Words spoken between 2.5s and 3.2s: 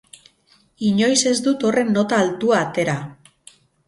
atera.